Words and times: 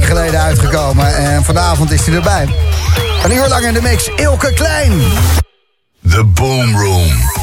geleden 0.00 0.40
uitgekomen. 0.40 1.16
En 1.16 1.44
vanavond 1.44 1.90
is 1.90 2.06
hij 2.06 2.14
erbij. 2.14 2.48
Een 3.24 3.32
uur 3.32 3.48
lang 3.48 3.64
in 3.66 3.74
de 3.74 3.82
mix, 3.82 4.10
Ilke 4.16 4.52
Klein. 4.52 5.00
The 6.08 6.24
Boom 6.24 6.76
Room. 6.76 7.41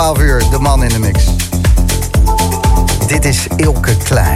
12 0.00 0.20
uur, 0.20 0.42
de 0.50 0.58
man 0.58 0.82
in 0.82 0.88
de 0.88 0.98
mix. 0.98 1.24
Dit 3.06 3.24
is 3.24 3.46
Ilke 3.56 3.96
Klein. 3.96 4.29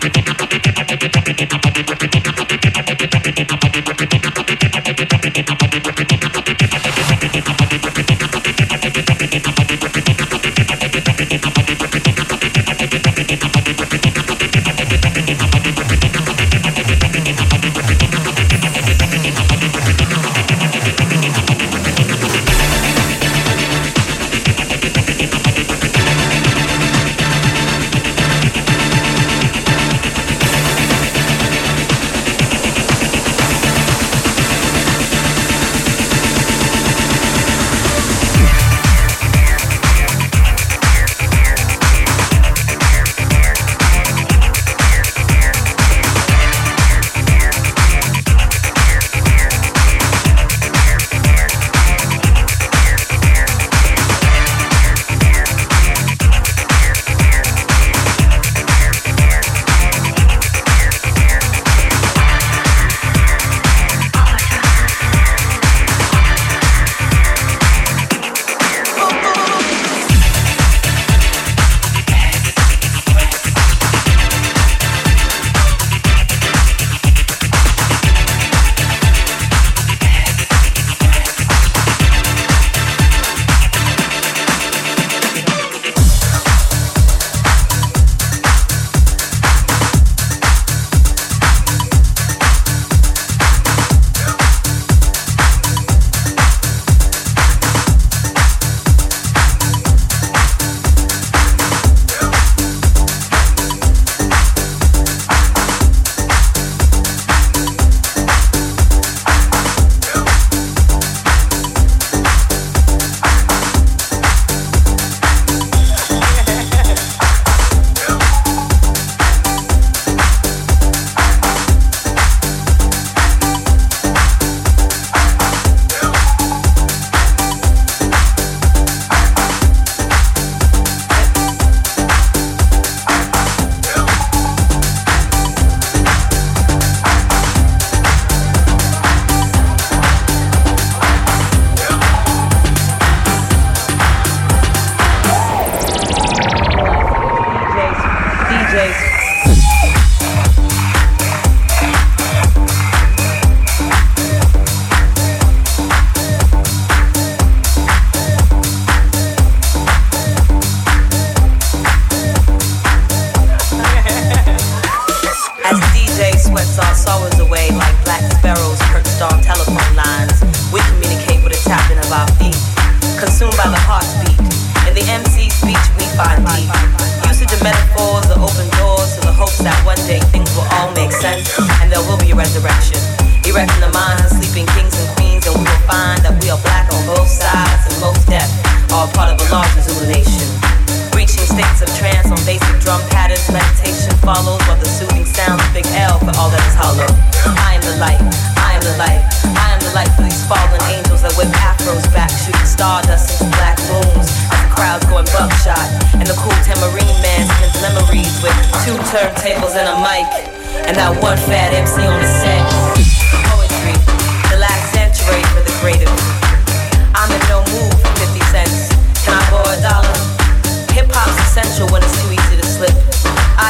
repetir, 0.00 0.24
repetir, 0.24 0.72
repetir, 0.74 1.10
repetir, 1.12 1.48
repetir, 1.50 1.84
repetir, 1.86 2.22
repetir, 2.24 2.72
repetir, 2.72 3.10
repetir, 3.10 3.46
repetir, 3.90 4.22
repetir, 4.22 4.70
repetir, 4.70 5.44
repetir, 5.46 5.82
repetir, 5.84 6.19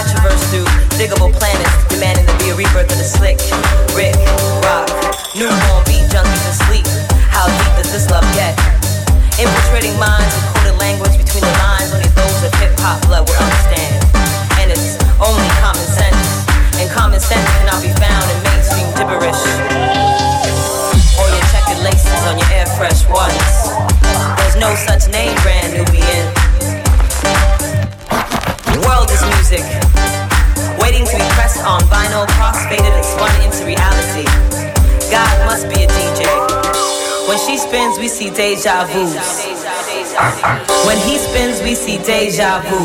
I 0.01 0.03
traverse 0.09 0.41
through 0.49 0.65
diggable 0.97 1.29
planets, 1.29 1.77
demanding 1.93 2.25
to 2.25 2.37
be 2.41 2.49
a 2.49 2.57
rebirth 2.57 2.89
of 2.89 2.97
the 2.97 3.05
slick, 3.05 3.37
Rick, 3.93 4.17
rock, 4.65 4.89
newborn 5.37 5.85
beat 5.85 6.09
junkies 6.09 6.47
asleep. 6.49 6.89
How 7.29 7.45
deep 7.45 7.73
does 7.77 7.93
this 7.93 8.09
love 8.09 8.25
get? 8.33 8.57
Infiltrating 9.37 9.93
minds 10.01 10.33
with 10.33 10.57
coded 10.57 10.81
language 10.81 11.13
between 11.21 11.45
the 11.45 11.53
lines, 11.61 11.93
only 11.93 12.09
those 12.17 12.49
of 12.49 12.53
hip 12.57 12.73
hop 12.81 13.05
blood 13.05 13.29
will 13.29 13.37
understand. 13.45 13.93
And 14.57 14.73
it's 14.73 14.97
only 15.21 15.45
common 15.61 15.85
sense, 15.85 16.49
and 16.81 16.89
common 16.89 17.21
sense 17.21 17.45
cannot 17.61 17.85
be 17.85 17.93
found 18.01 18.25
in 18.25 18.41
mainstream 18.41 18.89
gibberish. 18.97 19.45
Or 21.21 21.29
your 21.29 21.45
checkered 21.53 21.85
laces 21.85 22.25
on 22.25 22.41
your 22.41 22.49
air 22.57 22.65
fresh 22.81 23.05
ones. 23.05 23.37
There's 24.41 24.57
no 24.57 24.73
such 24.81 25.13
name 25.13 25.37
brand 25.45 25.77
newbie 25.77 26.01
in 26.01 26.50
world 28.87 29.11
is 29.11 29.23
music, 29.35 29.64
waiting 30.81 31.05
to 31.05 31.16
be 31.16 31.29
pressed 31.37 31.64
on 31.64 31.81
vinyl, 31.93 32.27
crossfaded 32.37 32.93
and 32.93 33.05
spun 33.05 33.35
into 33.43 33.66
reality. 33.66 34.27
God 35.11 35.35
must 35.47 35.69
be 35.69 35.85
a 35.85 35.88
DJ. 35.88 36.25
When 37.29 37.38
she 37.38 37.59
spins, 37.59 37.99
we 37.99 38.09
see 38.09 38.31
deja 38.31 38.87
vu. 38.87 39.05
When 40.87 40.99
he 40.99 41.19
spins, 41.19 41.62
we 41.62 41.75
see 41.75 41.99
deja 41.99 42.61
vu. 42.69 42.81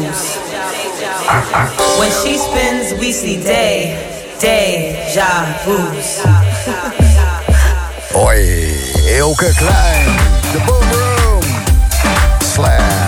When 2.00 2.12
she 2.24 2.38
spins, 2.38 3.00
we 3.00 3.12
see 3.12 3.42
day, 3.42 4.38
deja 4.40 5.26
vu. 5.66 5.78
Hoi, 8.14 8.42
Elke 9.18 9.52
Klein, 9.58 10.08
The 10.54 10.60
Boom 10.68 10.88
Room, 10.94 11.44
Slam. 12.42 13.05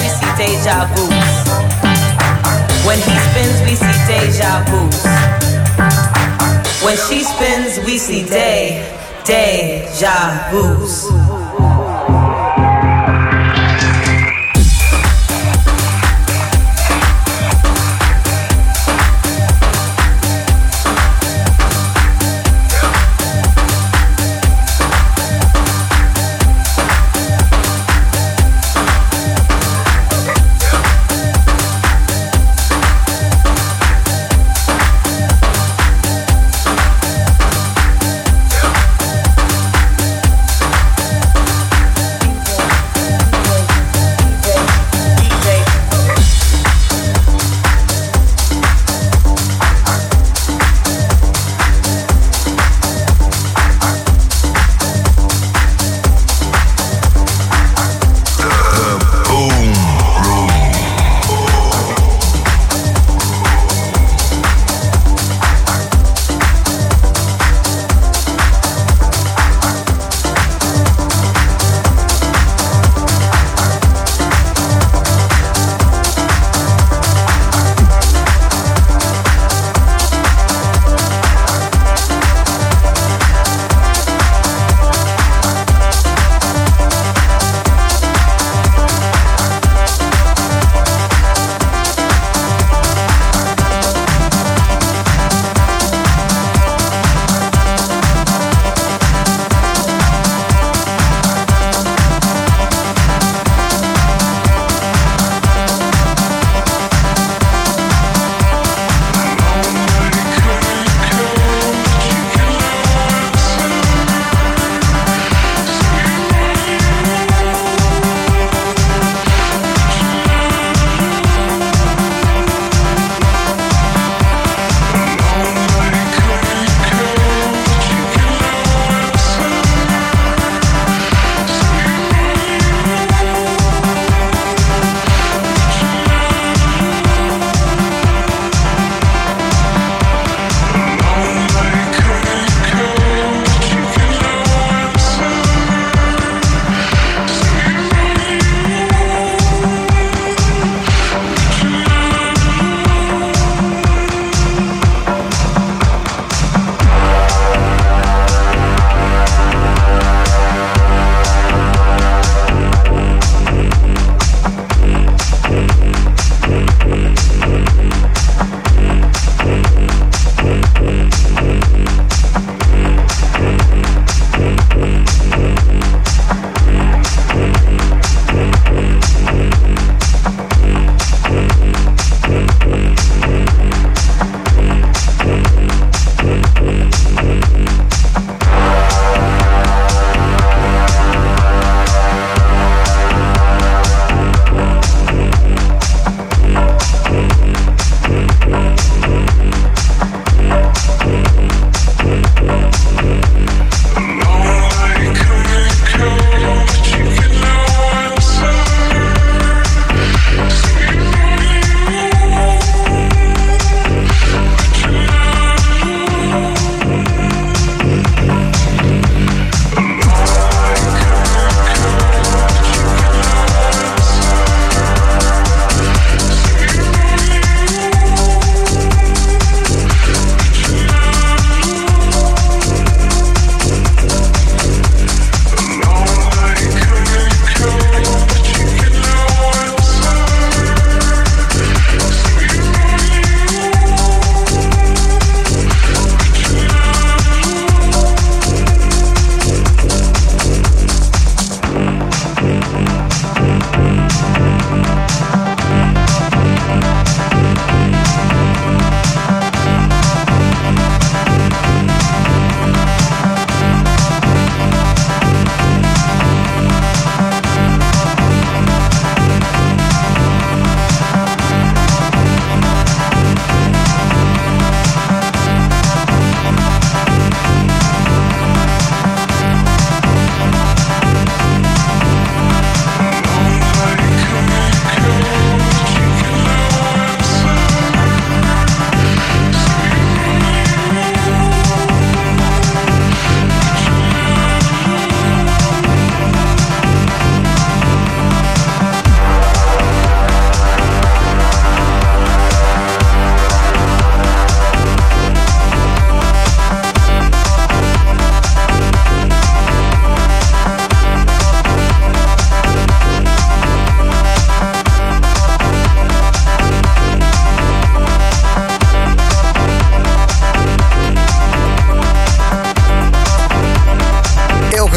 we 0.00 0.08
see 0.08 0.32
deja 0.36 0.86
vu. 0.94 1.04
When 2.86 2.98
he 2.98 3.14
spins, 3.26 3.58
we 3.66 3.74
see 3.74 3.98
deja 4.06 4.64
vu. 4.68 4.80
When 6.84 6.96
she 6.96 7.22
spins, 7.22 7.84
we 7.84 7.98
see 7.98 8.24
day, 8.24 8.86
deja 9.24 10.50
vu. 10.50 11.37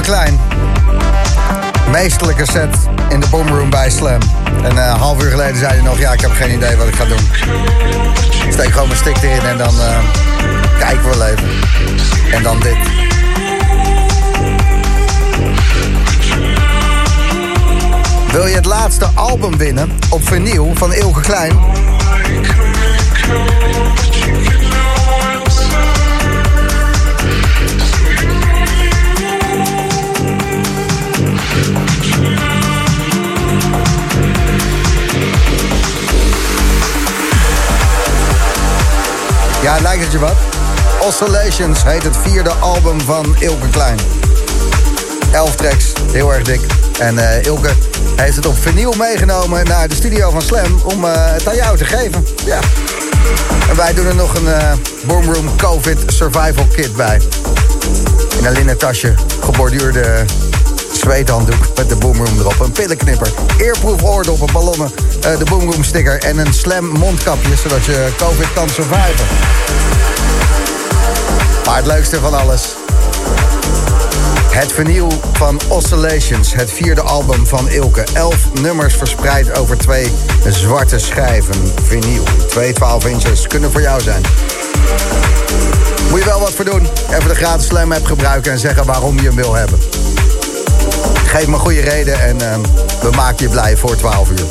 Vus. 0.05 0.29
meesterlijke 1.91 2.45
set 2.51 2.75
in 3.09 3.19
de 3.19 3.27
boomroom 3.29 3.69
bij 3.69 3.89
Slam. 3.89 4.19
En 4.63 4.77
een 4.77 4.97
half 4.97 5.23
uur 5.23 5.29
geleden 5.29 5.57
zei 5.57 5.71
hij 5.71 5.81
nog, 5.81 5.99
ja, 5.99 6.13
ik 6.13 6.21
heb 6.21 6.31
geen 6.31 6.53
idee 6.53 6.75
wat 6.75 6.87
ik 6.87 6.95
ga 6.95 7.05
doen. 7.05 7.29
Steek 8.49 8.71
gewoon 8.71 8.87
mijn 8.87 8.99
stick 8.99 9.17
erin 9.23 9.41
en 9.41 9.57
dan 9.57 9.73
uh, 9.75 9.97
kijken 10.79 11.09
we 11.09 11.17
wel 11.17 11.27
even. 11.27 11.49
En 12.31 12.43
dan 12.43 12.59
dit. 12.59 12.77
Wil 18.31 18.45
je 18.45 18.55
het 18.55 18.65
laatste 18.65 19.09
album 19.15 19.57
winnen 19.57 19.91
op 20.09 20.27
vinyl 20.27 20.71
van 20.75 20.93
Ilke 20.93 21.21
Klein? 21.21 21.59
Ja, 39.61 39.79
lijkt 39.81 40.03
het 40.03 40.11
je 40.11 40.19
wat? 40.19 40.35
Oscillations 41.01 41.83
heet 41.83 42.03
het 42.03 42.17
vierde 42.21 42.49
album 42.49 43.01
van 43.01 43.35
Ilke 43.39 43.69
Klein. 43.69 43.97
Elf 45.31 45.55
tracks, 45.55 45.93
heel 46.11 46.33
erg 46.33 46.43
dik. 46.43 46.59
En 46.99 47.15
uh, 47.15 47.43
Ilke 47.43 47.69
heeft 48.15 48.35
het 48.35 48.45
op 48.45 48.55
vinyl 48.57 48.93
meegenomen 48.93 49.65
naar 49.65 49.87
de 49.87 49.95
studio 49.95 50.29
van 50.29 50.41
Slam 50.41 50.81
om 50.83 51.03
uh, 51.03 51.11
het 51.13 51.47
aan 51.47 51.55
jou 51.55 51.77
te 51.77 51.85
geven. 51.85 52.25
Ja. 52.45 52.59
En 53.69 53.75
wij 53.75 53.93
doen 53.93 54.05
er 54.05 54.15
nog 54.15 54.35
een 54.35 54.45
uh, 54.45 54.73
Boomroom 55.05 55.55
COVID 55.55 55.97
Survival 56.05 56.67
Kit 56.75 56.95
bij. 56.95 57.21
In 58.37 58.45
een 58.45 58.53
linnen 58.53 58.77
tasje, 58.77 59.13
geborduurde 59.41 60.25
zweethanddoek 61.01 61.67
met 61.75 61.89
de 61.89 61.95
Boomroom 61.95 62.39
erop. 62.39 62.59
Een 62.59 62.71
pillenknipper, 62.71 63.31
eerproef 63.57 64.03
oordoppen, 64.03 64.53
ballonnen, 64.53 64.91
uh, 65.25 65.37
de 65.37 65.43
Boomroom 65.43 65.83
sticker 65.83 66.19
en 66.19 66.37
een 66.37 66.53
Slam 66.53 66.85
mondkapje, 66.85 67.55
zodat 67.55 67.85
je 67.85 68.09
COVID 68.17 68.53
kan 68.53 68.69
surviven. 68.69 69.25
Maar 71.65 71.75
het 71.75 71.85
leukste 71.85 72.19
van 72.19 72.33
alles, 72.33 72.75
het 74.51 74.71
vernieuw 74.71 75.07
van 75.33 75.59
Oscillations, 75.67 76.53
het 76.53 76.71
vierde 76.71 77.01
album 77.01 77.47
van 77.47 77.69
Ilke. 77.69 78.03
Elf 78.13 78.37
nummers 78.61 78.95
verspreid 78.95 79.57
over 79.57 79.77
twee 79.77 80.11
zwarte 80.49 80.99
schijven. 80.99 81.73
Vinyl, 81.83 82.23
twee 82.47 82.73
12 82.73 83.05
inches, 83.05 83.47
kunnen 83.47 83.71
voor 83.71 83.81
jou 83.81 84.01
zijn. 84.01 84.21
Moet 86.09 86.19
je 86.19 86.25
wel 86.25 86.39
wat 86.39 86.51
voor 86.51 86.65
doen. 86.65 86.87
Even 87.09 87.27
de 87.27 87.35
gratis 87.35 87.67
Slam 87.67 87.91
app 87.91 88.05
gebruiken 88.05 88.51
en 88.51 88.59
zeggen 88.59 88.85
waarom 88.85 89.19
je 89.19 89.27
hem 89.27 89.35
wil 89.35 89.53
hebben. 89.53 89.79
Geef 91.31 91.47
me 91.47 91.57
goede 91.57 91.81
reden 91.81 92.19
en 92.19 92.35
uh, 92.35 92.55
we 93.01 93.09
maken 93.15 93.45
je 93.45 93.49
blij 93.49 93.77
voor 93.77 93.95
12 93.95 94.29
uur. 94.29 94.45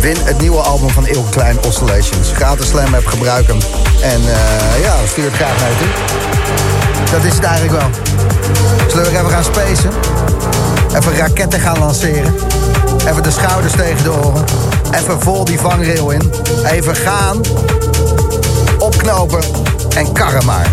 Win 0.00 0.16
het 0.22 0.40
nieuwe 0.40 0.60
album 0.60 0.90
van 0.90 1.06
Ilke 1.06 1.30
Klein 1.30 1.58
Oscillations. 1.64 2.32
Gratis 2.32 2.68
Slam 2.68 2.94
app 2.94 3.06
gebruiken. 3.06 3.58
En 4.02 4.20
uh, 4.20 4.82
ja, 4.82 4.94
stuur 5.06 5.24
het 5.24 5.34
graag 5.34 5.60
naar 5.60 5.68
je 5.68 5.76
toe. 5.76 7.10
Dat 7.10 7.24
is 7.24 7.34
het 7.34 7.44
eigenlijk 7.44 7.80
wel. 7.80 7.90
Zullen 8.88 9.12
we 9.12 9.18
even 9.18 9.30
gaan 9.30 9.44
spacen? 9.44 9.90
Even 10.96 11.16
raketten 11.16 11.60
gaan 11.60 11.78
lanceren. 11.78 12.34
Even 13.08 13.22
de 13.22 13.30
schouders 13.30 13.72
tegen 13.72 14.04
de 14.04 14.12
oren. 14.12 14.44
Even 14.90 15.20
vol 15.20 15.44
die 15.44 15.58
vangrail 15.58 16.10
in. 16.10 16.32
Even 16.64 16.96
gaan. 16.96 17.40
Opknopen. 18.78 19.42
En 19.96 20.12
karren 20.12 20.44
maar. 20.44 20.72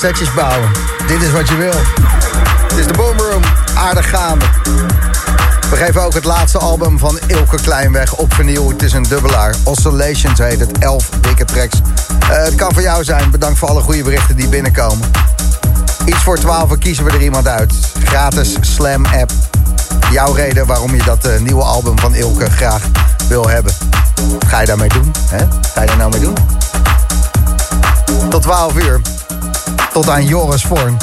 Secties 0.00 0.34
bouwen. 0.34 0.70
Dit 1.06 1.22
is 1.22 1.30
wat 1.30 1.48
je 1.48 1.56
wil. 1.56 1.72
Het 2.68 2.76
is 2.76 2.86
de 2.86 2.92
Boomroom. 2.92 3.42
Aardig 3.74 4.10
gaande. 4.10 4.44
We 5.70 5.76
geven 5.76 6.02
ook 6.02 6.14
het 6.14 6.24
laatste 6.24 6.58
album 6.58 6.98
van 6.98 7.18
Ilke 7.26 7.60
Kleinweg 7.60 8.14
op 8.14 8.34
vernieuw. 8.34 8.68
Het 8.68 8.82
is 8.82 8.92
een 8.92 9.02
dubbelaar. 9.02 9.54
Oscillations 9.64 10.38
heet 10.38 10.60
het. 10.60 10.78
Elf 10.78 11.08
dikke 11.20 11.44
tracks. 11.44 11.80
Uh, 12.22 12.28
het 12.28 12.54
kan 12.54 12.72
voor 12.72 12.82
jou 12.82 13.04
zijn. 13.04 13.30
Bedankt 13.30 13.58
voor 13.58 13.68
alle 13.68 13.80
goede 13.80 14.02
berichten 14.02 14.36
die 14.36 14.48
binnenkomen. 14.48 15.10
Iets 16.04 16.22
voor 16.22 16.38
12 16.38 16.78
kiezen 16.78 17.04
we 17.04 17.10
er 17.10 17.22
iemand 17.22 17.48
uit. 17.48 17.74
Gratis 18.04 18.54
Slam 18.60 19.04
app. 19.04 19.30
Jouw 20.10 20.32
reden 20.32 20.66
waarom 20.66 20.94
je 20.94 21.02
dat 21.02 21.26
uh, 21.26 21.40
nieuwe 21.40 21.62
album 21.62 21.98
van 21.98 22.14
Ilke 22.14 22.50
graag 22.50 22.82
wil 23.28 23.48
hebben. 23.48 23.72
Ga 24.46 24.60
je 24.60 24.66
daarmee 24.66 24.88
doen? 24.88 25.12
Hè? 25.30 25.46
Ga 25.74 25.80
je 25.80 25.86
daar 25.86 25.96
nou 25.96 26.10
mee 26.10 26.20
doen? 26.20 26.36
Tot 28.28 28.42
12 28.42 28.74
uur. 28.74 29.00
Tot 29.92 30.08
aan 30.08 30.24
Joris 30.24 30.62
Vorn. 30.62 30.96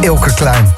Ilke 0.00 0.34
Klein. 0.34 0.74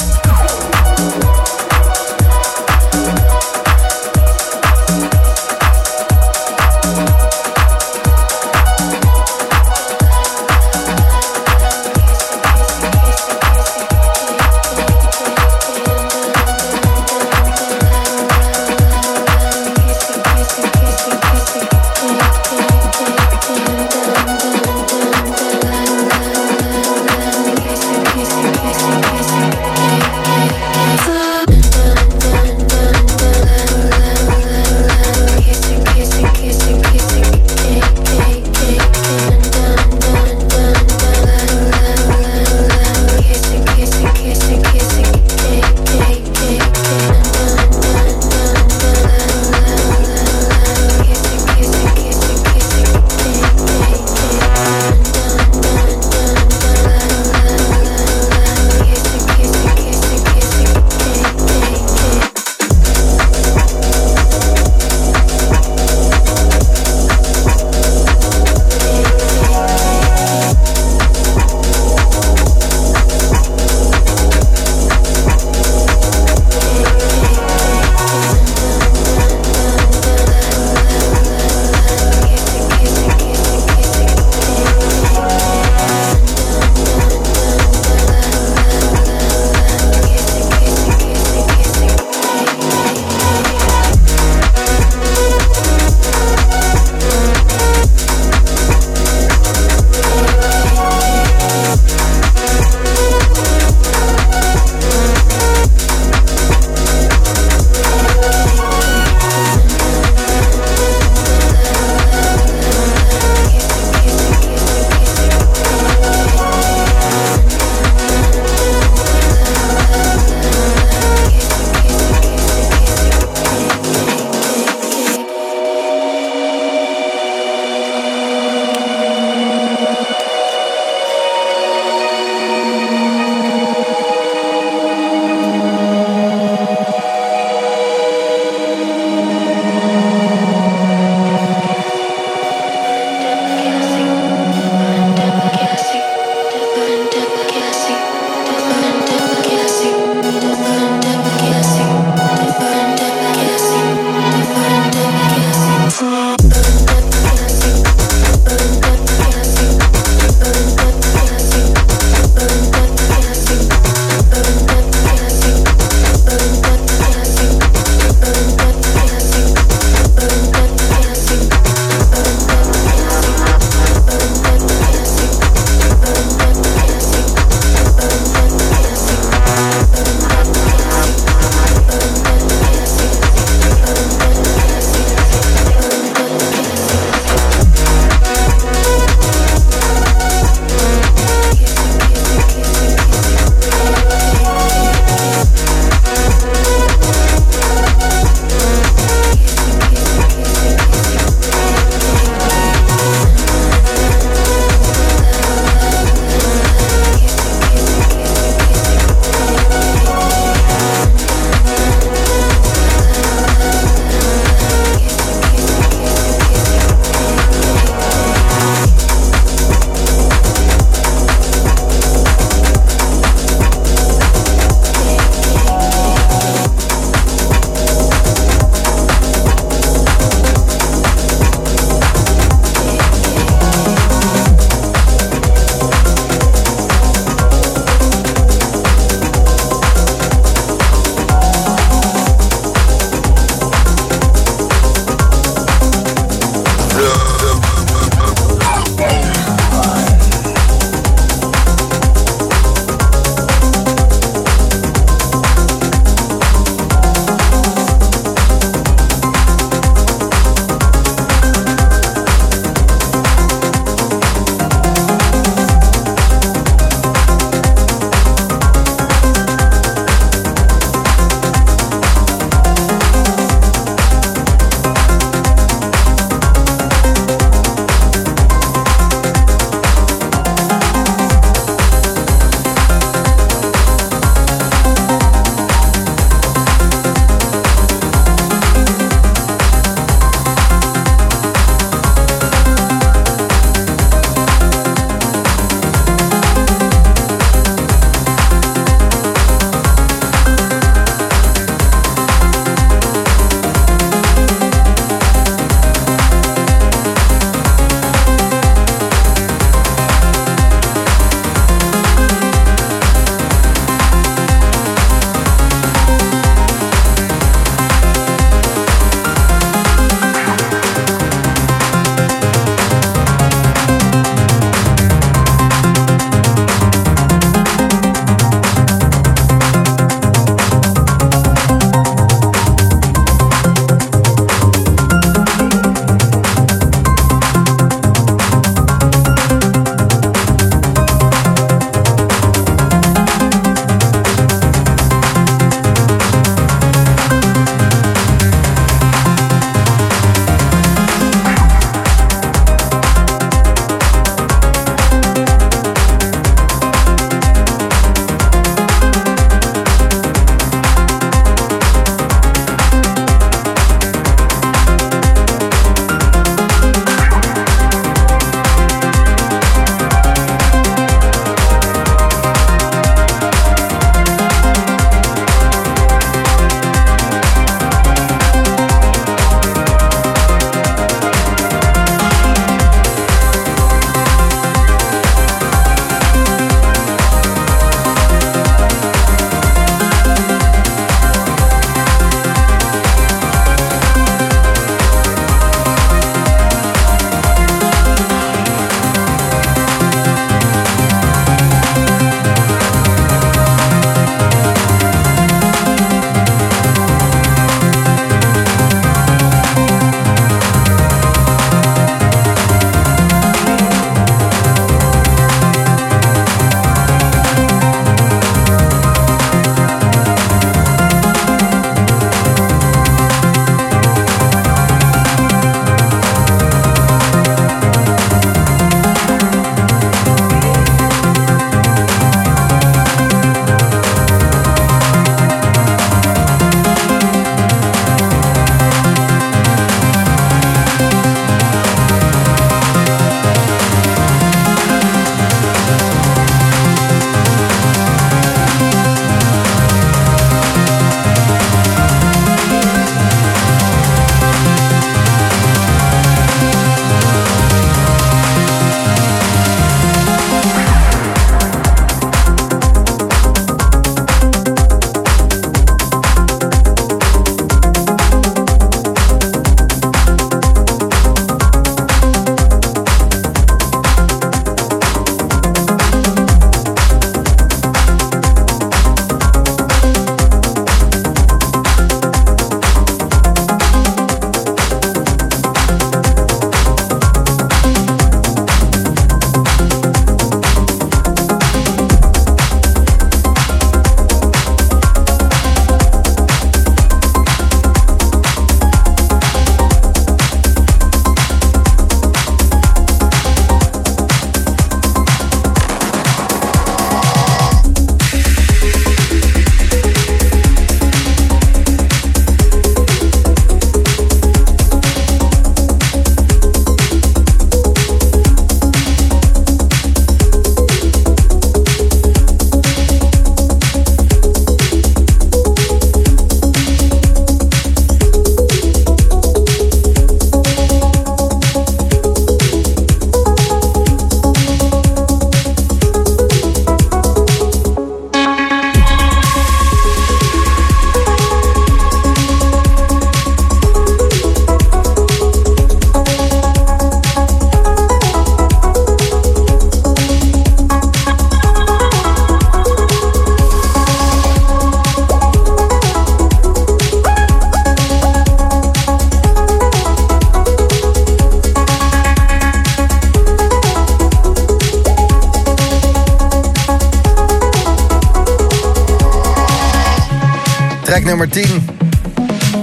Nummer 571.37 571.49
10 571.49 571.89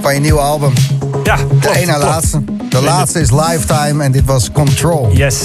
van 0.02 0.14
je 0.14 0.20
nieuwe 0.20 0.40
album. 0.40 0.72
Ja, 1.24 1.36
De 1.36 1.70
ene 1.74 1.84
klopt. 1.86 2.02
laatste. 2.02 2.44
De 2.68 2.82
laatste 2.82 3.20
is 3.20 3.30
Lifetime 3.30 4.04
en 4.04 4.12
dit 4.12 4.24
was 4.24 4.50
Control. 4.52 5.10
Yes. 5.12 5.36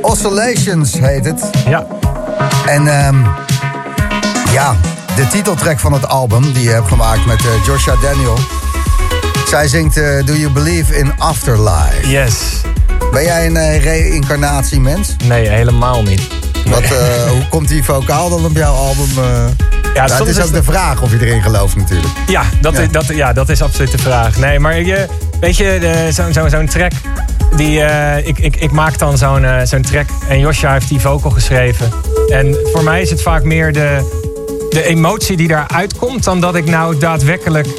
Oscillations 0.00 0.92
heet 0.98 1.24
het. 1.24 1.50
Ja. 1.68 1.86
En 2.66 2.86
ehm, 2.88 3.16
ja, 4.52 4.76
de 5.16 5.26
titeltrack 5.28 5.78
van 5.78 5.92
het 5.92 6.08
album 6.08 6.52
die 6.52 6.62
je 6.62 6.70
hebt 6.70 6.88
gemaakt 6.88 7.26
met 7.26 7.38
eh, 7.38 7.46
Joshua 7.66 7.94
Daniel. 8.02 8.38
Zij 9.48 9.68
zingt 9.68 9.96
eh, 9.96 10.24
Do 10.24 10.32
You 10.34 10.52
Believe 10.52 10.96
in 10.98 11.12
Afterlife. 11.18 12.08
Yes. 12.08 12.34
Ben 13.12 13.22
jij 13.24 13.46
een 13.46 13.56
eh, 13.56 13.82
reïncarnatiemens? 13.84 15.16
Nee, 15.24 15.48
helemaal 15.48 16.02
niet. 16.02 16.22
Wat, 16.66 16.84
hoe 17.28 17.48
komt 17.50 17.68
die 17.68 17.82
vocaal 17.84 18.28
dan 18.30 18.44
op 18.44 18.56
jouw 18.56 18.74
album? 18.74 19.08
Eh? 19.96 20.02
Ja, 20.02 20.06
Nou, 20.06 20.18
het 20.26 20.34
soms 20.34 20.38
is 20.38 20.44
ook 20.44 20.64
de 20.64 20.72
vraag 20.72 21.02
of 21.02 21.10
je 21.10 21.26
erin 21.26 21.42
gelooft 21.42 21.76
natuurlijk. 21.76 22.14
Ja, 22.26 22.42
dat, 22.60 22.74
Ja. 22.76 22.80
Is, 22.80 22.90
dat, 22.90 23.06
ja, 23.06 23.32
dat 23.32 23.48
is 23.48 23.62
absoluut 23.62 23.90
de 23.90 23.98
vraag. 23.98 24.36
Nee, 24.38 24.58
maar 24.58 24.80
je, 24.80 25.06
weet 25.40 25.56
je, 25.56 26.08
zo'n 26.12 26.32
zo, 26.32 26.48
zo'n 26.48 26.66
track. 26.66 26.92
Die, 27.56 27.82
eh, 27.82 28.26
ik, 28.26 28.38
ik, 28.38 28.56
ik 28.56 28.70
maak 28.70 28.98
dan 28.98 29.18
zo'n 29.18 29.44
eh, 29.44 29.60
zo'n 29.64 29.82
track 29.82 30.06
en 30.28 30.38
Josja 30.38 30.72
heeft 30.72 30.88
die 30.88 31.00
vocal 31.00 31.30
geschreven. 31.30 31.90
En 32.28 32.56
voor 32.72 32.82
mij 32.82 33.02
is 33.02 33.10
het 33.10 33.22
vaak 33.22 33.42
meer 33.44 33.72
de, 33.72 34.10
de 34.70 34.82
emotie 34.84 35.36
die 35.36 35.48
daaruit 35.48 35.96
komt... 35.96 36.24
dan 36.24 36.40
dat 36.40 36.54
ik 36.54 36.64
nou 36.66 36.98
daadwerkelijk 36.98 37.66
100% 37.66 37.70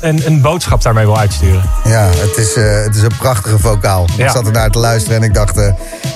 een, 0.00 0.26
een 0.26 0.40
boodschap 0.40 0.82
daarmee 0.82 1.04
wil 1.04 1.18
uitsturen. 1.18 1.62
Ja, 1.84 2.08
het 2.16 2.36
is, 2.36 2.54
eh, 2.54 2.82
het 2.84 2.94
is 2.96 3.02
een 3.02 3.16
prachtige 3.18 3.58
vocaal. 3.58 4.06
Ik 4.16 4.28
zat 4.28 4.46
ernaar 4.46 4.70
te 4.70 4.78
luisteren 4.78 5.18
en 5.18 5.22
ik 5.22 5.34
dacht... 5.34 5.56
eh, 5.56 5.72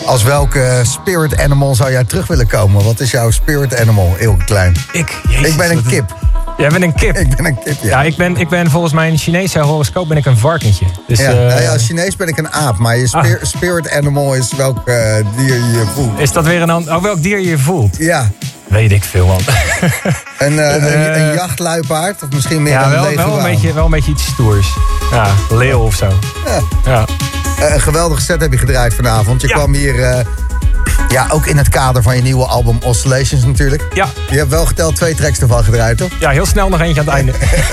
als 0.09 0.23
welke 0.23 0.81
spirit 0.83 1.41
animal 1.41 1.75
zou 1.75 1.91
jij 1.91 2.05
terug 2.05 2.27
willen 2.27 2.47
komen? 2.47 2.85
Wat 2.85 3.01
is 3.01 3.11
jouw 3.11 3.31
spirit 3.31 3.81
animal, 3.81 4.15
heel 4.17 4.37
klein? 4.45 4.77
Ik, 4.93 5.21
jezus, 5.29 5.47
ik 5.51 5.57
ben 5.57 5.71
een 5.71 5.85
kip. 5.85 6.17
Jij 6.59 6.69
bent 6.69 6.83
een 6.83 6.95
kip. 6.95 7.17
Ik 7.29 7.37
ben 7.37 7.45
een 7.47 7.59
kip, 7.65 7.77
ja. 7.83 7.89
Ja, 7.89 8.03
ik 8.03 8.17
ben, 8.17 8.37
ik 8.37 8.49
ben 8.49 8.71
volgens 8.71 8.93
mijn 8.93 9.19
Chinese 9.19 9.59
horoscoop 9.59 10.09
ben 10.09 10.17
ik 10.17 10.27
een 10.27 10.37
varkentje. 10.39 10.85
Dus, 11.07 11.19
Ja, 11.19 11.31
eh, 11.31 11.37
nou 11.37 11.61
ja, 11.63 11.73
als 11.73 11.87
Chinees 11.87 12.17
ben 12.17 12.29
ik 12.29 12.39
een 12.39 12.53
aap, 12.53 12.79
maar 12.79 12.97
je 12.97 13.07
spir- 13.07 13.39
spirit 13.43 13.91
animal 13.91 14.35
is 14.35 14.53
welk 14.57 14.89
eh, 14.89 14.95
dier 15.37 15.55
je 15.55 15.85
voelt. 15.95 16.19
Is 16.19 16.33
dat 16.33 16.45
weer 16.45 16.63
een 16.63 16.71
ander... 16.71 16.95
Oh, 16.97 17.03
welk 17.03 17.23
dier 17.23 17.41
je 17.41 17.59
voelt? 17.59 17.97
Ja, 17.99 18.31
Weet 18.67 18.93
ik 18.93 19.05
veel, 19.05 19.27
man. 19.27 19.41
een, 20.39 20.59
eh, 20.59 20.75
Een, 20.75 20.93
een, 20.99 21.21
een 21.21 21.35
jachtluipaard 21.35 22.23
of 22.23 22.29
misschien 22.33 22.63
meer 22.63 22.73
Ja, 22.73 22.85
een 22.85 22.91
wel, 22.91 23.03
wel, 23.03 23.11
leguaan. 23.11 23.39
een 23.39 23.51
beetje, 23.51 23.73
wel 23.73 23.85
een 23.85 23.91
beetje 23.91 24.11
iets 24.11 24.25
stoers. 24.27 24.69
Ja, 25.11 25.27
leeuw 25.51 25.79
of 25.81 25.95
zo. 25.95 26.09
Ja. 26.47 26.61
Ja. 26.85 27.05
Eh, 27.61 27.75
een 27.75 27.81
geweldige 27.81 28.21
set 28.21 28.41
heb 28.41 28.53
je 28.53 28.59
gedraaid 28.59 28.95
vanavond. 28.95 29.41
Je 29.41 29.49
Ja. 29.49 29.55
kwam 29.55 29.75
hier, 29.75 30.03
eh, 30.03 30.25
ja, 31.09 31.27
ook 31.31 31.47
in 31.47 31.57
het 31.57 31.69
kader 31.69 32.03
van 32.03 32.17
je 32.17 32.23
nieuwe 32.23 32.45
album 32.45 32.79
Oscillations 32.85 33.45
natuurlijk. 33.45 33.83
Ja. 33.95 34.09
Je 34.31 34.37
hebt 34.37 34.51
wel 34.51 34.67
geteld 34.67 34.97
twee 34.97 35.15
tracks 35.15 35.39
ervan 35.41 35.65
gedraaid, 35.65 35.99
toch? 35.99 36.11
ja, 36.21 36.31
heel 36.31 36.47
snel 36.47 36.69
nog 36.69 36.81
eentje 36.81 37.01
aan 37.01 37.07
het 37.07 37.15
einde. 37.15 37.33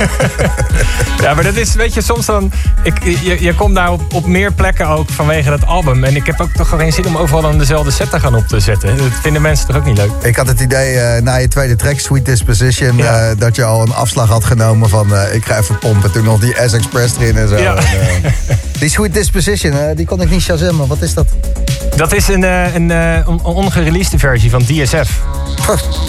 ja, 1.24 1.34
maar 1.34 1.44
dat 1.44 1.56
is, 1.56 1.74
weet 1.74 1.94
je, 1.94 2.02
soms 2.02 2.26
dan... 2.26 2.52
Ik, 2.84 3.04
je, 3.04 3.44
je 3.44 3.54
komt 3.56 3.76
daar 3.76 3.92
op, 3.92 4.14
op 4.14 4.26
meer 4.26 4.52
plekken 4.54 4.88
ook 4.88 5.10
vanwege 5.10 5.50
dat 5.50 5.66
album. 5.66 6.04
En 6.04 6.16
ik 6.16 6.26
heb 6.26 6.42
ook 6.42 6.52
toch 6.52 6.70
geen 6.70 6.94
zin 6.94 7.06
om 7.08 7.18
overal 7.18 7.42
dan 7.42 7.58
dezelfde 7.58 7.92
set 7.92 8.10
te 8.10 8.20
gaan 8.20 8.36
op 8.36 8.48
te 8.48 8.60
zetten. 8.60 8.98
Dat 8.98 9.08
vinden 9.22 9.42
mensen 9.42 9.68
toch 9.68 9.76
ook 9.76 9.86
niet 9.86 9.98
leuk? 9.98 10.12
Ik 10.22 10.36
had 10.36 10.48
het 10.48 10.60
idee 10.60 11.00
eh, 11.00 11.22
na 11.22 11.36
je 11.36 11.48
tweede 11.48 11.76
track, 11.76 12.00
Sweet 12.00 12.26
Disposition, 12.26 12.98
Ja. 12.98 13.30
eh, 13.30 13.38
dat 13.38 13.56
je 13.56 13.64
al 13.64 13.82
een 13.82 13.94
afslag 13.94 14.30
had 14.30 14.46
genomen 14.46 14.90
van 14.90 15.16
eh, 15.16 15.36
ik 15.36 15.46
ga 15.46 15.58
even 15.58 15.78
pompen. 15.80 16.12
Toen 16.12 16.24
nog 16.24 16.40
die 16.40 16.56
S-Express 16.66 17.16
erin 17.20 17.38
en 17.38 17.48
zo. 17.48 17.58
Ja. 17.58 17.76
En, 17.76 18.34
die 18.80 18.90
Sweet 18.90 19.14
Disposition, 19.14 19.74
die 19.96 20.06
kon 20.06 20.22
ik 20.22 20.30
niet 20.30 20.42
shazammen. 20.42 20.88
Wat 20.88 21.02
is 21.02 21.14
dat? 21.14 21.26
Dat 21.96 22.14
is 22.14 22.28
een, 22.28 22.44
eh, 22.44 23.24
een, 23.28 23.39
on- 23.43 23.55
ongereleasede 23.55 24.19
versie 24.19 24.49
van 24.49 24.61
DSF. 24.61 25.19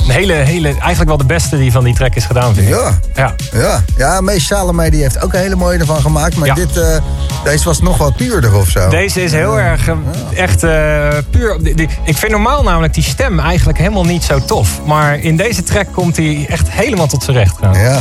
Een 0.06 0.12
hele, 0.12 0.32
hele, 0.32 0.68
eigenlijk 0.68 1.04
wel 1.08 1.16
de 1.16 1.24
beste 1.24 1.58
die 1.58 1.72
van 1.72 1.84
die 1.84 1.94
track 1.94 2.14
is 2.14 2.24
gedaan, 2.24 2.54
vind 2.54 2.68
ik. 2.68 2.74
Ja, 2.74 2.98
Ja. 3.14 3.34
ja. 3.52 3.82
Ja, 3.96 4.20
Mees 4.20 4.46
Salome 4.46 4.90
die 4.90 5.02
heeft 5.02 5.22
ook 5.22 5.32
een 5.32 5.40
hele 5.40 5.56
mooie 5.56 5.78
ervan 5.78 6.00
gemaakt. 6.00 6.36
Maar 6.36 6.46
Ja. 6.48 6.54
dit, 6.54 6.76
eh, 6.76 6.96
deze 7.44 7.64
was 7.64 7.80
nog 7.80 7.96
wat 7.98 8.16
puurder 8.16 8.54
of 8.54 8.68
zo. 8.68 8.88
Deze 8.88 9.22
is 9.22 9.32
heel 9.32 9.58
erg, 9.60 9.88
eh, 9.88 9.94
echt 10.34 10.62
eh, 10.62 11.08
puur. 11.30 11.58
die- 11.62 11.74
die- 11.74 11.88
ik 12.04 12.16
vind 12.16 12.32
normaal 12.32 12.62
namelijk 12.62 12.94
die 12.94 13.02
stem 13.04 13.40
eigenlijk 13.40 13.78
helemaal 13.78 14.04
niet 14.04 14.24
zo 14.24 14.44
tof. 14.44 14.80
Maar 14.84 15.18
in 15.18 15.36
deze 15.36 15.62
track 15.62 15.86
komt 15.92 16.16
hij 16.16 16.46
echt 16.48 16.70
helemaal 16.70 17.06
tot 17.06 17.22
zijn 17.22 17.36
recht. 17.36 17.56
Ja. 17.72 17.98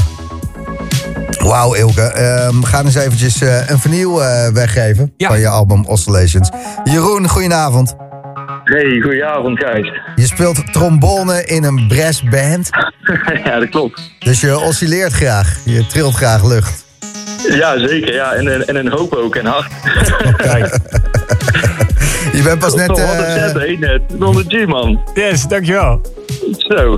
Wauw, 1.39 1.73
Ilke. 1.73 2.01
Ehm, 2.01 2.59
we 2.59 2.65
gaan 2.65 2.85
eens 2.85 2.95
eventjes 2.95 3.41
een 3.41 3.79
vernieuw 3.79 4.15
weggeven 4.53 5.13
Ja. 5.17 5.27
van 5.27 5.39
je 5.39 5.47
album 5.47 5.85
Oscillations. 5.85 6.49
Jeroen, 6.83 7.29
goedenavond. 7.29 7.95
Hey, 8.65 9.01
goedenavond 9.01 9.59
Gijs. 9.59 9.91
Je 10.15 10.25
speelt 10.25 10.73
trombone 10.73 11.45
in 11.45 11.63
een 11.63 11.87
brassband. 11.87 12.69
ja, 13.45 13.59
dat 13.59 13.69
klopt. 13.69 14.11
Dus 14.19 14.41
je 14.41 14.59
oscilleert 14.59 15.13
graag. 15.13 15.59
Je 15.65 15.87
trilt 15.87 16.15
graag 16.15 16.43
lucht. 16.43 16.85
Ja, 17.49 17.87
zeker. 17.87 18.13
Ja, 18.13 18.33
en, 18.33 18.47
en, 18.47 18.67
en 18.67 18.75
een 18.75 18.91
hoop 18.91 19.13
ook 19.13 19.35
en 19.35 19.45
hard. 19.45 19.71
Kijk. 20.37 20.77
Je 22.33 22.41
bent 22.43 22.59
pas 22.59 22.73
net... 22.75 22.87
Wat 22.87 22.99
een 22.99 23.39
set, 23.39 23.53
hè, 23.53 23.75
net. 23.79 24.01
100 24.19 24.53
G, 24.53 24.65
man. 24.65 25.01
Yes, 25.13 25.47
dankjewel. 25.47 26.01
Zo. 26.57 26.97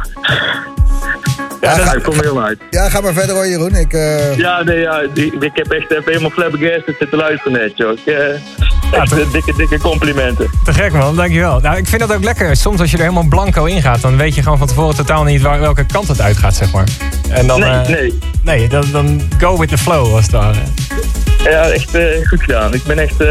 Ja, 1.61 1.93
ik 1.93 2.03
kom 2.03 2.13
er 2.13 2.21
helemaal 2.21 2.43
uit. 2.43 2.59
ja, 2.69 2.89
ga 2.89 3.01
maar 3.01 3.13
verder 3.13 3.35
hoor, 3.35 3.47
Jeroen. 3.47 3.75
Ik, 3.75 3.93
eh, 3.93 4.35
Ja, 4.37 4.63
nee, 4.63 4.79
ja, 4.79 4.99
ik, 5.13 5.33
ik 5.39 5.51
heb 5.53 5.71
echt 5.71 5.91
even 5.91 6.03
helemaal 6.05 6.29
flabbergasted 6.29 6.95
zitten 6.99 7.17
luisteren 7.17 7.51
net, 7.59 7.71
joh. 7.77 7.91
Ik, 7.91 8.05
eh, 8.05 8.99
echt 8.99 9.11
eh, 9.11 9.31
dikke, 9.31 9.53
dikke 9.57 9.79
complimenten. 9.79 10.49
Te 10.63 10.73
gek 10.73 10.91
man, 10.91 11.15
dankjewel. 11.15 11.59
Nou, 11.59 11.77
ik 11.77 11.87
vind 11.87 12.01
dat 12.01 12.13
ook 12.13 12.23
lekker. 12.23 12.55
Soms 12.55 12.79
als 12.79 12.91
je 12.91 12.97
er 12.97 13.03
helemaal 13.03 13.27
blanco 13.29 13.65
in 13.65 13.81
gaat, 13.81 14.01
dan 14.01 14.17
weet 14.17 14.35
je 14.35 14.43
gewoon 14.43 14.57
van 14.57 14.67
tevoren 14.67 14.95
totaal 14.95 15.23
niet 15.23 15.41
waar, 15.41 15.59
welke 15.59 15.85
kant 15.85 16.07
het 16.07 16.21
uitgaat, 16.21 16.55
zeg 16.55 16.71
maar. 16.71 16.87
En 17.29 17.47
dan, 17.47 17.59
Nee, 17.59 17.69
eh, 17.69 17.87
nee. 17.87 18.19
nee 18.43 18.67
dan, 18.67 18.85
dan 18.91 19.21
go 19.37 19.57
with 19.57 19.69
the 19.69 19.77
flow 19.77 20.13
als 20.15 20.21
het 20.25 20.31
ware. 20.31 20.57
Ja, 21.43 21.69
echt 21.69 21.95
eh, 21.95 22.27
goed 22.27 22.41
gedaan. 22.41 22.73
Ik 22.73 22.83
ben 22.83 22.99
echt 22.99 23.21
eh 23.21 23.27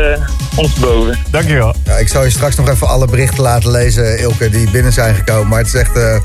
ondersteboven. 0.56 1.18
Dankjewel. 1.30 1.74
ja, 1.84 1.94
ik 1.96 2.08
zal 2.08 2.24
je 2.24 2.30
straks 2.30 2.56
nog 2.56 2.68
even 2.68 2.88
alle 2.88 3.06
berichten 3.06 3.42
laten 3.42 3.70
lezen, 3.70 4.18
Ilke, 4.18 4.50
die 4.50 4.70
binnen 4.70 4.92
zijn 4.92 5.14
gekomen. 5.14 5.48
Maar 5.48 5.58
het 5.58 5.66
is 5.66 5.74
echt... 5.74 5.96
eh, 5.96 6.16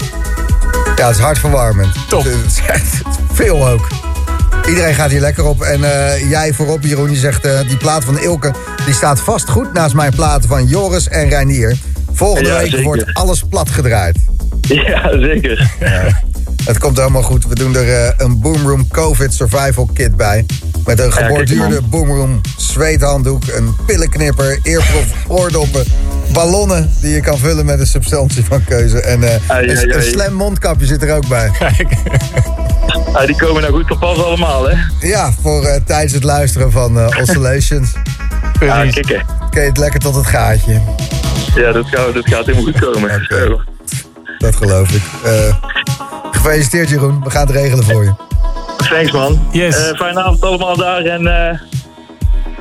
ja, 1.02 1.08
het 1.08 1.16
is 1.18 1.24
hartverwarmend. 1.24 1.96
Top. 2.08 2.24
Het 2.24 2.34
is 2.48 2.60
echt 2.78 3.02
veel 3.34 3.68
ook. 3.68 3.88
Iedereen 4.68 4.94
gaat 4.94 5.10
hier 5.12 5.20
lekker 5.20 5.46
op. 5.46 5.62
En 5.62 5.84
eh, 5.84 6.30
jij 6.30 6.54
voorop, 6.54 6.84
Jeroen, 6.84 7.12
je 7.12 7.18
zegt... 7.18 7.46
eh, 7.46 7.60
die 7.68 7.78
plaat 7.78 8.04
van 8.04 8.20
Ilke, 8.20 8.54
die 8.86 8.94
staat 8.94 9.20
vast 9.20 9.50
goed 9.50 9.74
naast 9.74 9.94
mijn 9.94 10.16
platen 10.16 10.50
van 10.50 10.66
Joris 10.66 11.08
en 11.08 11.30
Reinier. 11.30 11.78
Volgende 12.14 12.50
Ja, 12.50 12.58
week 12.58 12.70
zeker. 12.70 12.84
wordt 12.84 13.06
alles 13.14 13.44
plat 13.50 13.70
gedraaid. 13.70 14.18
Ja, 14.62 15.20
zeker. 15.20 15.72
Het 16.66 16.78
komt 16.78 16.98
helemaal 16.98 17.22
goed. 17.22 17.48
We 17.48 17.56
doen 17.56 17.76
er 17.76 17.94
eh, 17.94 18.12
een 18.18 18.40
Boomroom 18.40 18.88
COVID 18.88 19.34
Survival 19.34 19.90
Kit 19.94 20.16
bij. 20.16 20.46
Met 20.86 21.00
een 21.00 21.14
geborduurde. 21.14 21.82
Boomroom 21.82 22.42
zweethanddoek, 22.58 23.44
een 23.48 23.76
pillenknipper, 23.86 24.60
earprof, 24.64 25.06
oordoppen, 25.28 25.86
ballonnen 26.34 26.92
die 27.02 27.14
je 27.14 27.22
kan 27.22 27.38
vullen 27.38 27.66
met 27.66 27.80
een 27.80 27.88
substantie 27.88 28.46
van 28.46 28.64
keuze. 28.64 29.02
En 29.02 29.24
eh, 29.24 29.30
Ai, 29.48 29.70
een, 29.70 29.78
ai, 29.78 29.86
een 29.86 29.94
ai. 29.94 30.10
slam 30.10 30.34
mondkapje 30.34 30.86
zit 30.86 31.04
er 31.04 31.16
ook 31.16 31.28
bij. 31.28 31.52
Kijk. 31.60 31.88
Ah, 33.14 33.26
die 33.26 33.36
komen 33.36 33.62
nou 33.62 33.74
goed 33.74 33.88
te 33.88 33.96
pas 33.96 34.24
allemaal, 34.24 34.70
hè. 34.70 34.76
Ja, 35.08 35.34
voor 35.42 35.64
eh, 35.66 35.82
tijdens 35.86 36.14
het 36.14 36.24
luisteren 36.24 36.72
van 36.72 37.16
Oscillations. 37.20 37.90
Ja, 38.60 38.86
kikken. 38.86 39.26
Kun 39.50 39.62
je 39.62 39.68
het 39.68 39.78
lekker 39.78 40.00
tot 40.00 40.16
het 40.16 40.26
gaatje. 40.26 40.82
Ja, 41.56 41.72
dat 41.72 41.86
gaat, 41.88 42.14
dat 42.14 42.28
gaat 42.28 42.46
helemaal 42.46 42.64
goed 42.64 42.80
komen. 42.80 43.26
Zo. 43.30 43.62
Dat 44.38 44.56
geloof 44.56 44.92
ik. 44.92 45.02
Eh, 45.24 45.56
gefeliciteerd 46.42 46.90
Jeroen. 46.90 47.24
We 47.24 47.30
gaan 47.30 47.48
het 47.48 47.56
regelen 47.56 47.84
voor 47.84 48.04
je. 48.04 48.14
Thanks, 48.78 49.12
man. 49.12 49.48
Yes. 49.52 49.90
Eh, 49.90 49.98
fijne 49.98 50.22
avond 50.22 50.42
allemaal 50.42 50.78
daar 50.78 51.02
en... 51.06 51.28
eh 51.28 51.60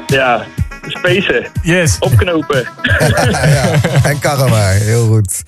ja, 0.07 0.45
spacen. 0.87 1.47
Yes. 1.63 1.97
Opknopen. 1.99 2.69
ja, 3.57 3.71
en 4.03 4.19
karren 4.19 4.51
maar. 4.51 4.73
Heel 4.73 5.07
goed. 5.07 5.43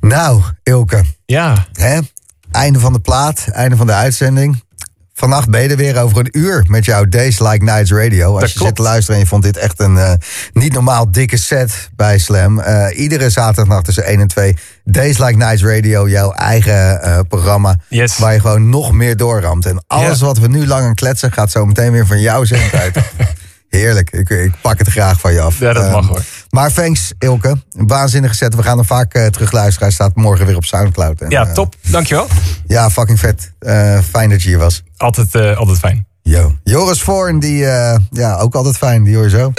Nou, 0.00 0.42
Ilke. 0.62 1.04
Ja. 1.24 1.66
Hè? 1.72 1.98
Einde 2.50 2.78
van 2.78 2.92
de 2.92 3.00
plaat, 3.00 3.46
einde 3.52 3.76
van 3.76 3.86
de 3.86 3.92
uitzending. 3.92 4.64
Vannacht 5.18 5.50
ben 5.50 5.62
je 5.62 5.68
er 5.68 5.76
weer 5.76 6.00
over 6.02 6.18
een 6.18 6.28
uur 6.38 6.64
met 6.68 6.84
jouw 6.84 7.04
Days 7.08 7.38
Like 7.40 7.64
Nights 7.64 7.90
Radio. 7.92 8.30
Als 8.32 8.40
Dat 8.40 8.48
je 8.52 8.54
klopt. 8.58 8.66
zit 8.66 8.74
te 8.76 8.82
luisteren 8.82 9.14
en 9.16 9.20
je 9.22 9.28
vond 9.28 9.42
dit 9.42 9.56
echt 9.56 9.80
een 9.80 9.96
eh, 9.98 10.12
niet 10.52 10.72
normaal 10.72 11.10
dikke 11.12 11.36
set 11.36 11.88
bij 11.96 12.18
Slam. 12.18 12.58
Eh, 12.60 12.98
iedere 12.98 13.30
zaterdagnacht 13.30 13.84
tussen 13.84 14.04
1 14.04 14.20
en 14.20 14.26
2. 14.28 14.56
Days 14.84 15.18
Like 15.18 15.36
Nights 15.36 15.62
Radio, 15.62 16.08
jouw 16.08 16.32
eigen 16.32 17.02
eh, 17.02 17.18
programma. 17.28 17.76
Yes. 17.88 18.18
Waar 18.18 18.32
je 18.32 18.40
gewoon 18.40 18.68
nog 18.68 18.92
meer 18.92 19.16
doorramt. 19.16 19.66
En 19.66 19.84
alles 19.86 20.18
Ja. 20.18 20.24
wat 20.26 20.38
we 20.38 20.48
nu 20.48 20.66
lang 20.66 20.84
aan 20.86 20.94
kletsen 20.94 21.32
gaat 21.32 21.50
zo 21.50 21.66
meteen 21.66 21.92
weer 21.92 22.06
van 22.06 22.20
jouw 22.20 22.44
zendtijd. 22.44 22.96
af. 22.96 23.12
Heerlijk, 23.68 24.10
ik, 24.10 24.30
ik 24.30 24.52
pak 24.60 24.78
het 24.78 24.88
graag 24.88 25.20
van 25.20 25.32
je 25.32 25.40
af. 25.40 25.58
Ja, 25.58 25.72
dat 25.72 25.82
Ehm, 25.84 25.92
mag, 25.92 26.06
hoor. 26.08 26.22
Maar 26.56 26.72
thanks 26.72 27.12
Ilke, 27.18 27.48
een 27.48 27.86
waanzinnige 27.86 28.34
set. 28.34 28.54
We 28.54 28.62
gaan 28.62 28.78
er 28.78 28.84
vaak 28.84 29.14
eh, 29.14 29.26
terug 29.26 29.52
luisteren. 29.52 29.82
Hij 29.82 29.90
staat 29.90 30.14
morgen 30.14 30.46
weer 30.46 30.56
op 30.56 30.64
Soundcloud. 30.64 31.20
En, 31.20 31.30
Ja, 31.30 31.46
eh, 31.46 31.52
top. 31.52 31.74
Dankjewel. 31.90 32.26
ja, 32.66 32.90
fucking 32.90 33.18
vet. 33.18 33.52
Eh, 33.58 33.98
fijn 33.98 34.30
dat 34.30 34.42
je 34.42 34.48
hier 34.48 34.58
was. 34.58 34.82
Altijd, 34.96 35.56
altijd 35.56 35.78
fijn. 35.78 36.06
Yo. 36.22 36.54
Joris 36.64 37.02
Voorn, 37.02 37.38
die, 37.38 37.58
ja, 38.10 38.36
ook 38.38 38.54
altijd 38.54 38.76
fijn. 38.76 39.02
Die 39.02 39.14
hoor 39.14 39.24
je 39.24 39.30
zo. 39.30 39.52